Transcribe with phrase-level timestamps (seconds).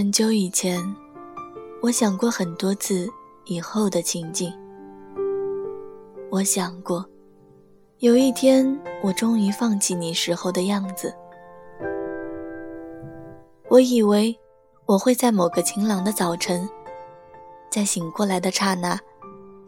[0.00, 0.80] 很久以前，
[1.82, 3.06] 我想过很多次
[3.44, 4.50] 以后的情景。
[6.30, 7.04] 我想过，
[7.98, 11.14] 有一天我终于放弃你时候的样子。
[13.68, 14.34] 我以为
[14.86, 16.66] 我会在某个晴朗的早晨，
[17.70, 18.98] 在醒过来的刹那，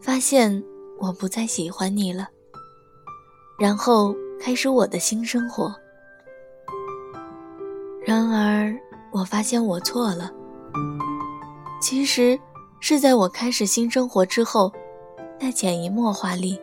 [0.01, 0.63] 发现
[0.97, 2.27] 我不再喜欢你了，
[3.59, 5.71] 然后开始我的新生活。
[8.03, 8.75] 然而，
[9.13, 10.31] 我发现我错了。
[11.79, 12.37] 其实
[12.79, 14.71] 是在我开始新生活之后，
[15.39, 16.59] 在潜移默化里，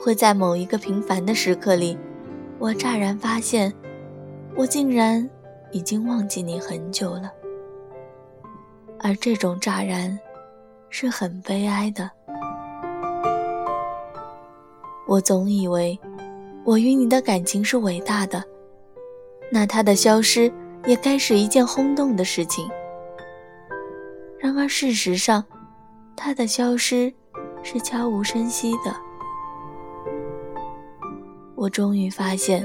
[0.00, 1.98] 会在某一个平凡的时刻里，
[2.60, 3.74] 我乍然发现，
[4.54, 5.28] 我竟然
[5.72, 7.32] 已经忘记你很久了。
[9.00, 10.16] 而这种乍然，
[10.88, 12.08] 是很悲哀的。
[15.08, 15.98] 我总以为，
[16.64, 18.42] 我与你的感情是伟大的。
[19.50, 20.52] 那他的消失
[20.86, 22.70] 也该是一件轰动的事情。
[24.38, 25.44] 然而事实上，
[26.14, 27.12] 他的消失
[27.62, 28.94] 是悄无声息的。
[31.54, 32.64] 我终于发现，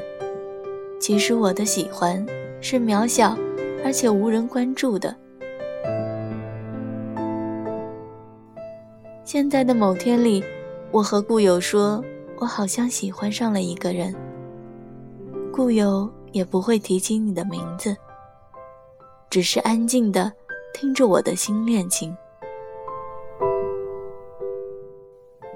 [1.00, 2.24] 其实我的喜欢
[2.62, 3.36] 是渺小
[3.84, 5.16] 而且无人关注的。
[9.26, 10.44] 现在的某天里，
[10.92, 12.04] 我和故友说，
[12.38, 14.14] 我好像喜欢上了一个人。
[15.52, 16.10] 故友。
[16.34, 17.94] 也不会提起你的名字，
[19.32, 20.30] 只是安静的
[20.74, 22.14] 听着我的新恋情。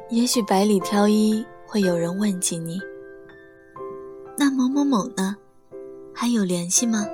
[0.10, 2.80] 也许百里挑一，会有人问起你。
[4.38, 5.36] 那某某某呢？
[6.14, 7.06] 还有联系吗？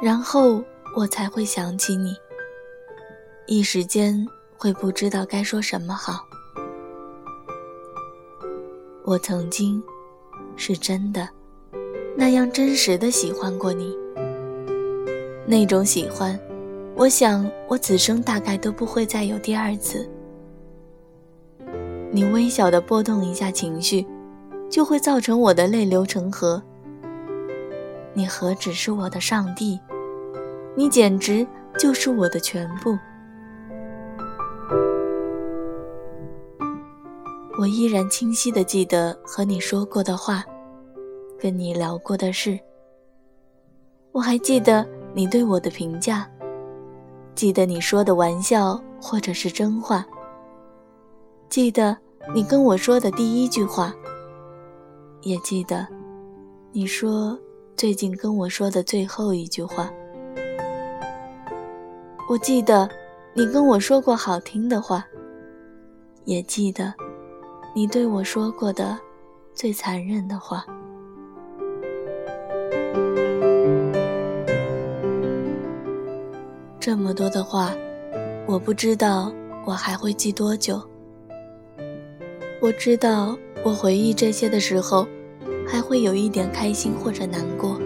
[0.00, 0.64] 然后
[0.96, 2.16] 我才会想起你，
[3.46, 6.24] 一时间会不知道该说什么好。
[9.04, 9.82] 我曾经，
[10.56, 11.28] 是真的。
[12.16, 13.94] 那样真实的喜欢过你，
[15.50, 16.38] 那种喜欢，
[16.94, 20.06] 我想我此生大概都不会再有第二次。
[22.10, 24.06] 你微小的波动一下情绪，
[24.68, 26.62] 就会造成我的泪流成河。
[28.12, 29.80] 你何止是我的上帝，
[30.76, 31.46] 你简直
[31.78, 32.98] 就是我的全部。
[37.58, 40.44] 我依然清晰的记得和你说过的话。
[41.40, 42.58] 跟你聊过的事，
[44.10, 44.84] 我还记得
[45.14, 46.28] 你对我的评价，
[47.34, 50.06] 记得你说的玩笑或者是真话，
[51.48, 51.96] 记得
[52.34, 53.94] 你跟我说的第一句话，
[55.22, 55.86] 也记得
[56.72, 57.38] 你说
[57.76, 59.90] 最近跟我说的最后一句话。
[62.28, 62.88] 我记得
[63.34, 65.04] 你跟我说过好听的话，
[66.26, 66.92] 也记得
[67.74, 68.98] 你对我说过的
[69.54, 70.64] 最残忍的话。
[76.88, 77.74] 这么多的话，
[78.46, 79.30] 我不知道
[79.66, 80.80] 我还会记多久。
[82.62, 85.06] 我知道我回忆这些的时候，
[85.66, 87.78] 还会有一点开心或者难过。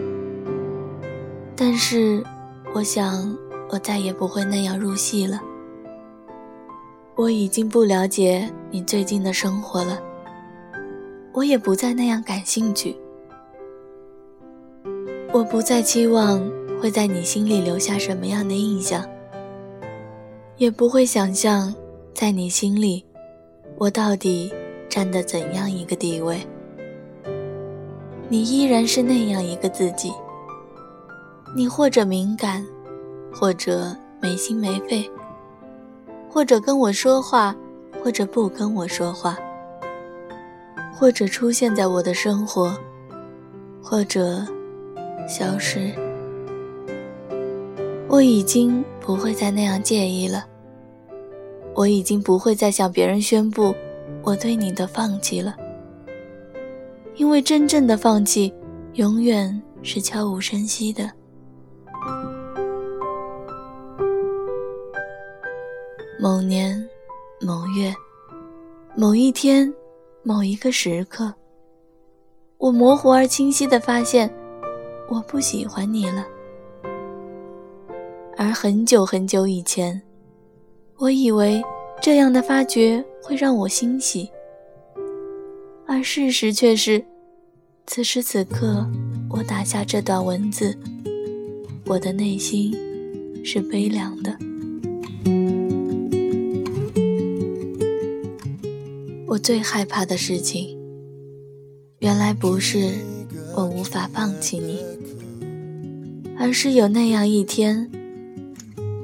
[1.56, 2.22] 但是，
[2.72, 3.36] 我想
[3.70, 5.40] 我再也不会那样入戏了。
[7.16, 10.00] 我已经不了解你最近的生活了，
[11.32, 12.96] 我也不再那样感兴趣。
[15.32, 16.40] 我不再期望。
[16.82, 19.09] 会在你心里留下什么样的印象？
[20.56, 21.72] 也不会想象，
[22.12, 23.04] 在你心里，
[23.78, 24.53] 我到底
[24.88, 26.44] 占的怎样一个地位？
[28.28, 30.12] 你依然是那样一个自己。
[31.54, 32.66] 你或者敏感，
[33.32, 35.09] 或者没心没肺，
[36.28, 37.54] 或者跟我说话，
[38.03, 39.38] 或者不跟我说话，
[40.93, 42.76] 或者出现在我的生活，
[43.81, 44.44] 或者
[45.28, 45.93] 消失。
[48.12, 50.45] 我已经不会再那样介意了。
[51.75, 53.75] 我已经不会再向别人宣布
[54.23, 55.56] 我对你的放弃了，
[57.17, 58.53] 因为真正的放弃
[58.97, 61.11] 永远是悄无声息的。
[66.20, 66.87] 某年
[67.41, 67.94] 某月
[68.94, 69.73] 某一天
[70.23, 71.32] 某一个时刻，
[72.58, 74.31] 我模糊而清晰地发现，
[75.08, 76.26] 我不喜欢你了。
[78.43, 80.03] 而很久很久以前，
[80.97, 81.62] 我以为
[82.00, 84.29] 这样的发觉会让我欣喜，
[85.87, 87.05] 而事实却是，
[87.87, 88.85] 此时此刻，
[89.31, 90.77] 我打下这段文字，
[91.87, 92.75] 我的内心
[93.44, 94.37] 是悲凉的。
[99.29, 100.77] 我最害怕的事情，
[102.00, 102.91] 原来不是
[103.55, 104.81] 我无法放弃你。
[106.37, 107.89] 而是有那样一天，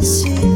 [0.00, 0.51] しい